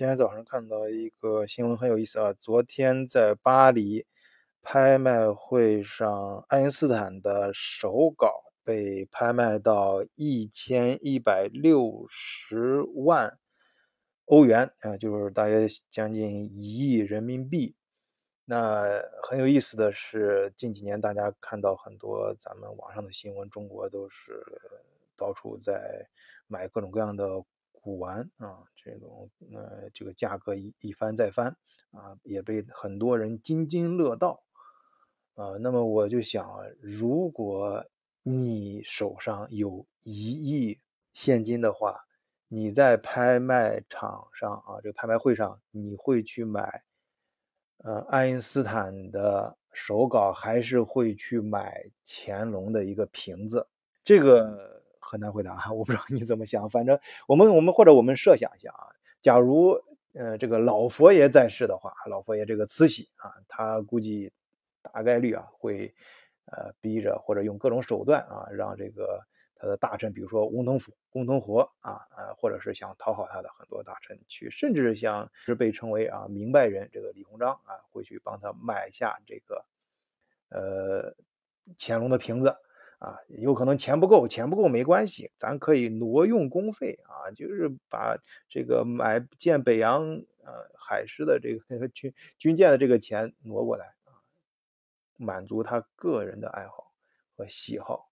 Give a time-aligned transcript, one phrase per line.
[0.00, 4.06] 今天早上看到一个新闻很有意思啊，昨天在巴黎
[4.62, 13.38] 拍卖会上，爱因斯坦的手稿被拍卖到一千一百六十万
[14.24, 17.76] 欧元啊，就是大约将近一亿人民币。
[18.46, 24.42] 那很有意思的是，近几年大家看到很多咱们网上的新闻，中国都是
[25.14, 26.08] 到处在
[26.46, 27.44] 买各种各样的。
[27.80, 31.56] 古玩啊，这种呃，这个价格一一翻再翻
[31.90, 34.42] 啊，也被很多人津津乐道
[35.34, 35.56] 啊。
[35.60, 36.46] 那么我就想，
[36.80, 37.84] 如果
[38.22, 40.78] 你手上有一亿
[41.12, 42.00] 现金的话，
[42.48, 46.84] 你在拍卖场上啊，这个拍卖会上，你会去买
[47.78, 53.66] 呃爱因斯坦的手稿，还是会去买乾隆的一个瓶子？
[54.04, 54.69] 这个。
[55.10, 56.70] 很难回答啊， 我不知道你怎么想。
[56.70, 56.96] 反正
[57.26, 58.86] 我们我们或者我们设想一下啊，
[59.20, 59.76] 假如
[60.12, 64.32] 呃这个老佛爷在世的话，老佛爷这个慈禧啊，他估计
[64.82, 65.92] 大概率啊会
[66.46, 69.20] 呃逼着或者用各种手段啊，让这个
[69.56, 79.64] 他的大臣，比如说翁同甫、翁同龢啊，呃或者是想讨好他的很多大臣去，甚至像是被称为啊明白人这个李鸿章啊，会去帮他买下这个
[80.50, 81.14] 呃
[81.76, 82.56] 乾隆的瓶子。
[83.00, 88.14] 啊，有可能钱不够，钱不够没关系，咱可以挪用公费啊，就是把
[88.48, 90.02] 这个买建北洋
[90.44, 94.20] 呃海师的这个 军军舰的这个钱挪过来啊，
[95.16, 96.92] 满足他个人的爱好
[97.36, 98.10] 和喜好。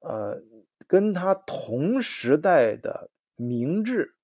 [0.00, 0.42] 呃，
[0.86, 4.14] 跟他同时代的明治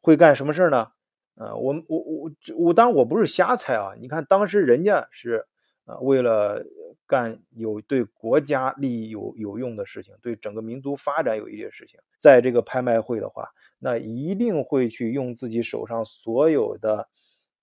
[0.00, 0.90] 会干什么事呢？
[1.36, 5.46] 呃，我我我我当然我不是瞎猜啊，你看当时人家是
[5.88, 6.64] 啊为了。
[7.06, 17.08] 干有对国家利益有有用的事情，对整个民族发展有益的事情，在这个拍卖会的话，那一定会去用自己手上所有的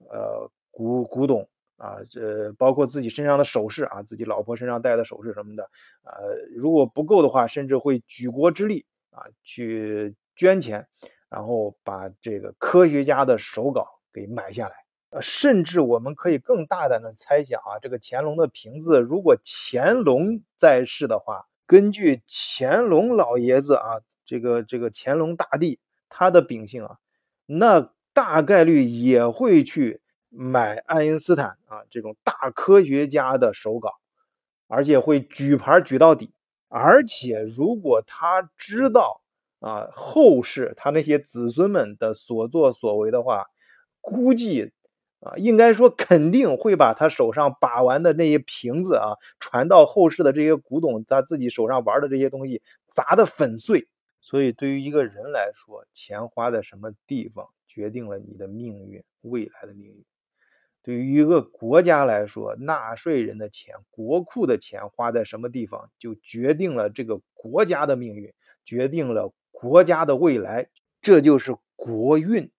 [0.10, 5.70] 呃古古董啊，这包括自己身上的首饰啊，自己老婆身上戴的首饰什么的，
[6.02, 10.88] 呃，如果不够的话，甚至会举国之力啊去捐钱，
[11.30, 14.85] 然后把这个科学家的手稿给买下来。
[15.22, 26.98] 甚至我们可以更大胆的猜想啊，这个乾隆的瓶子，如果乾隆在世的话，根据乾隆老爷子啊，这个这个乾隆大帝他的秉性啊，
[27.46, 33.94] 那大概率也会去买爱因斯坦啊这种大科学家的手稿，
[34.68, 36.34] 而且会举牌举到底。
[36.68, 39.22] 而且如果他知道
[39.60, 43.46] 啊后世他那些子孙们的所作所为的话，
[44.02, 44.74] 估计。
[45.22, 52.62] 啊，应该说肯定会把他手上把玩的那些瓶子啊，传到后世的这些古董，他自己手上玩的这些东西
[52.92, 53.88] 砸得粉碎。
[54.22, 60.04] 所以，对于一个人来说，钱花在什么地方，决定了你的命运，未来的命运。
[60.84, 68.34] 对于一个国家来说，纳税人的钱、国库的钱花在什么地方，就决定了这个国家的命运，
[68.66, 70.70] 决定了国家的未来。
[71.02, 72.52] 这就是国运。